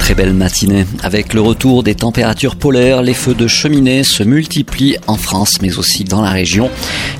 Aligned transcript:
Très 0.00 0.14
belle 0.14 0.32
matinée. 0.32 0.86
Avec 1.02 1.34
le 1.34 1.40
retour 1.40 1.84
des 1.84 1.94
températures 1.94 2.56
polaires, 2.56 3.02
les 3.02 3.14
feux 3.14 3.34
de 3.34 3.46
cheminée 3.46 4.02
se 4.02 4.24
multiplient 4.24 4.96
en 5.06 5.16
France, 5.16 5.58
mais 5.62 5.78
aussi 5.78 6.02
dans 6.02 6.22
la 6.22 6.30
région. 6.30 6.68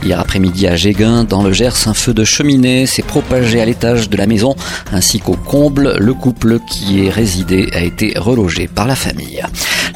Hier 0.02 0.18
après-midi 0.18 0.66
à 0.66 0.74
Géguin, 0.74 1.22
dans 1.24 1.42
le 1.42 1.52
Gers, 1.52 1.86
un 1.86 1.94
feu 1.94 2.14
de 2.14 2.24
cheminée 2.24 2.86
s'est 2.86 3.02
propagé 3.02 3.60
à 3.60 3.64
l'étage 3.64 4.08
de 4.08 4.16
la 4.16 4.26
maison, 4.26 4.56
ainsi 4.92 5.20
qu'au 5.20 5.36
comble. 5.36 5.94
Le 5.98 6.14
couple 6.14 6.58
qui 6.68 7.06
est 7.06 7.10
résidé 7.10 7.68
a 7.74 7.80
été 7.80 8.14
relogé 8.16 8.66
par 8.66 8.88
la 8.88 8.96
famille. 8.96 9.40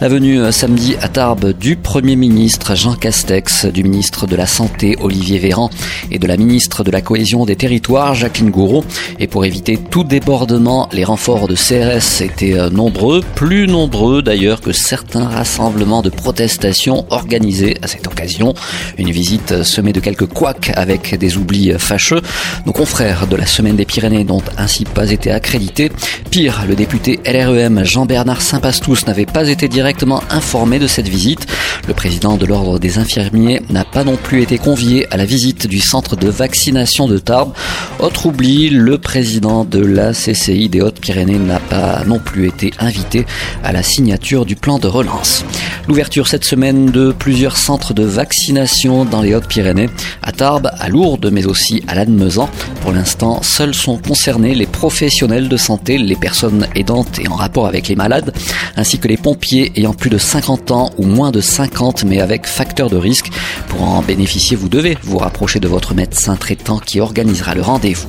La 0.01 0.09
venue 0.09 0.41
euh, 0.41 0.51
samedi 0.51 0.97
à 1.01 1.09
Tarbes 1.09 1.53
du 1.53 1.77
Premier 1.77 2.16
ministre 2.16 2.75
Jean 2.75 2.95
Castex, 2.95 3.66
du 3.66 3.84
ministre 3.84 4.27
de 4.27 4.34
la 4.34 4.47
Santé 4.47 4.97
Olivier 5.01 5.39
Véran 5.39 5.70
et 6.11 6.19
de 6.19 6.27
la 6.27 6.37
ministre 6.37 6.83
de 6.83 6.91
la 6.91 7.01
Cohésion 7.01 7.45
des 7.45 7.55
Territoires 7.55 8.12
Jacqueline 8.12 8.51
Gouraud. 8.51 8.84
Et 9.20 9.29
pour 9.29 9.45
éviter 9.45 9.77
tout 9.79 10.03
débordement, 10.03 10.89
les 10.93 11.05
renforts 11.05 11.47
de 11.47 11.55
CRS 11.55 12.23
étaient 12.23 12.59
euh, 12.59 12.70
nombreux, 12.70 13.23
plus 13.37 13.69
nombreux 13.69 14.20
d'ailleurs 14.20 14.61
que 14.61 14.73
certains 14.73 15.29
rassemblements 15.29 16.03
de 16.03 16.11
protestation 16.11 17.06
organisés 17.11 17.77
à 17.81 17.87
cette 17.87 18.09
occasion. 18.09 18.53
Une 18.98 19.12
visite 19.12 19.53
euh, 19.53 19.62
semée 19.62 19.92
de 19.92 20.01
quelques 20.01 20.27
couacs 20.27 20.73
avec 20.75 21.17
des 21.17 21.37
oublis 21.37 21.73
fâcheux. 21.79 22.20
Nos 22.67 22.73
confrères 22.73 23.29
de 23.29 23.37
la 23.37 23.47
Semaine 23.47 23.77
des 23.77 23.84
Pyrénées 23.84 24.25
n'ont 24.25 24.42
ainsi 24.59 24.87
pas 24.87 25.12
été 25.12 25.31
accrédités. 25.31 25.92
Pire, 26.33 26.65
le 26.69 26.75
député 26.75 27.20
LREM 27.25 27.84
Jean-Bernard 27.84 28.42
Saint-Pastous 28.42 29.06
n'avait 29.06 29.25
pas 29.25 29.48
été 29.48 29.69
directement 29.69 29.84
directement 29.84 30.23
informé 30.31 30.78
de 30.78 30.86
cette 30.86 31.08
visite. 31.08 31.47
Le 31.86 31.92
président 31.92 32.39
de 32.39 32.47
l'Ordre 32.47 32.78
des 32.78 32.97
infirmiers 32.97 33.61
n'a 33.69 33.84
pas 33.84 34.03
non 34.03 34.17
plus 34.17 34.41
été 34.41 34.56
convié 34.56 35.06
à 35.12 35.19
la 35.19 35.27
visite 35.27 35.53
du 35.67 35.81
centre 35.81 36.17
de 36.17 36.29
vaccination 36.29 37.07
de 37.07 37.19
Tarbes. 37.19 37.53
Autre 37.98 38.27
oubli, 38.27 38.70
le 38.70 38.98
président 38.98 39.65
de 39.65 39.81
la 39.81 40.12
CCI 40.12 40.69
des 40.69 40.81
Hautes-Pyrénées 40.81 41.39
n'a 41.39 41.61
pas 41.61 42.03
non 42.07 42.19
plus 42.19 42.47
été 42.47 42.73
invité 42.79 43.27
à 43.62 43.73
la 43.73 43.83
signature 43.83 44.47
du 44.47 44.57
plan 44.57 44.79
de 44.79 44.87
relance. 44.87 45.45
L'ouverture 45.89 46.29
cette 46.29 46.45
semaine 46.45 46.87
de 46.87 47.12
plusieurs 47.12 47.57
centres 47.57 47.95
de 47.95 48.05
vaccination 48.05 49.05
dans 49.05 49.20
les 49.20 49.35
Hautes-Pyrénées, 49.35 49.91
à 50.23 50.33
Tarbes, 50.33 50.70
à 50.79 50.89
Lourdes, 50.89 51.31
mais 51.31 51.47
aussi 51.47 51.83
à 51.89 51.95
Lannemezan. 51.95 52.48
Pour 52.81 52.92
l'instant, 52.92 53.42
seuls 53.42 53.75
sont 53.75 53.98
concernés 53.98 54.55
les 54.55 54.67
professionnels 54.67 55.48
de 55.48 55.57
santé, 55.57 55.98
les 55.98 56.17
personnes 56.17 56.67
aidantes 56.75 57.19
et 57.19 57.29
en 57.29 57.35
rapport 57.35 57.67
avec 57.67 57.89
les 57.89 57.97
malades, 57.97 58.33
ainsi 58.77 58.98
que 58.98 59.09
les 59.09 59.17
pompiers 59.17 59.73
ayant 59.77 59.95
plus 59.95 60.11
de 60.11 60.19
50 60.19 60.70
ans 60.70 60.91
ou 60.98 61.07
moins 61.07 61.31
de 61.31 61.41
50 61.41 62.05
mais 62.05 62.20
avec 62.20 62.47
facteur 62.47 62.91
de 62.91 62.97
risque. 62.97 63.31
Pour 63.69 63.83
en 63.83 64.03
bénéficier, 64.03 64.57
vous 64.57 64.69
devez 64.69 64.97
vous 65.03 65.19
rapprocher 65.19 65.53
de 65.60 65.69
votre 65.69 65.94
médecin 65.94 66.36
traitant 66.36 66.78
qui 66.78 67.00
organisera 67.00 67.55
le 67.55 67.62
rendez-vous. 67.62 68.08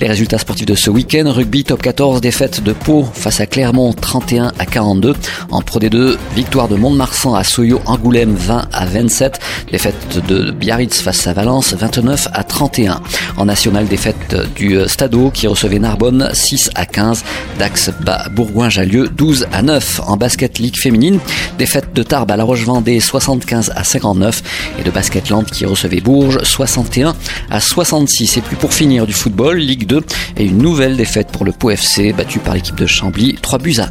Les 0.00 0.06
résultats 0.06 0.38
sportifs 0.38 0.66
de 0.66 0.74
ce 0.74 0.90
week-end, 0.90 1.24
rugby 1.32 1.64
top 1.64 1.82
14, 1.82 2.20
défaite 2.20 2.62
de 2.62 2.72
Pau 2.72 3.04
face 3.12 3.40
à 3.40 3.46
Clermont 3.46 3.92
31 3.92 4.52
à 4.58 4.66
42. 4.66 5.14
En 5.50 5.60
Pro 5.60 5.80
D2, 5.80 6.16
victoire 6.36 6.68
de 6.68 6.76
Mont-de-Marsan 6.76 7.34
à 7.34 7.42
Soyo 7.42 7.80
Angoulême 7.86 8.34
20 8.34 8.68
à 8.72 8.86
27. 8.86 9.40
Défaite 9.72 10.26
de 10.28 10.52
Biarritz 10.52 11.00
face 11.00 11.26
à 11.26 11.32
Valence 11.32 11.74
29 11.74 12.28
à 12.32 12.44
31. 12.44 13.00
En 13.36 13.44
national, 13.44 13.88
défaite 13.88 14.36
du 14.54 14.78
Stadeau 14.86 15.30
qui 15.30 15.46
recevait 15.46 15.78
Narbonne 15.78 16.30
6 16.32 16.70
à 16.74 16.86
15. 16.86 17.24
Dax 17.58 17.90
Bourgoin-Jallieu 18.32 19.08
12 19.08 19.46
à 19.52 19.62
9. 19.62 20.00
En 20.06 20.16
basket 20.16 20.58
Ligue 20.58 20.76
féminine, 20.76 21.18
défaite 21.58 21.92
de 21.94 22.02
Tarbes 22.02 22.30
à 22.30 22.36
La 22.36 22.44
Roche-Vendée 22.44 23.00
75 23.00 23.72
à 23.74 23.84
59 23.84 24.42
et 24.78 24.84
de 24.84 24.90
Basketland 24.90 25.44
qui 25.44 25.66
recevait 25.66 26.00
Bourges 26.00 26.42
61 26.78 27.16
à 27.50 27.60
66. 27.60 28.36
Et 28.36 28.40
puis 28.40 28.56
pour 28.56 28.72
finir 28.72 29.06
du 29.06 29.12
football, 29.12 29.58
Ligue 29.58 29.86
2 29.86 30.04
et 30.36 30.44
une 30.44 30.58
nouvelle 30.58 30.96
défaite 30.96 31.28
pour 31.28 31.44
le 31.44 31.52
Pau 31.52 31.70
FC 31.70 32.12
battu 32.12 32.38
par 32.38 32.54
l'équipe 32.54 32.76
de 32.76 32.86
Chambly 32.86 33.36
3 33.40 33.58
buts 33.58 33.76
à 33.78 33.90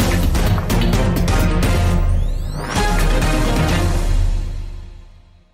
1. 0.00 0.03